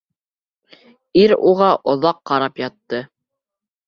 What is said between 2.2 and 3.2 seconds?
ҡарап ятты.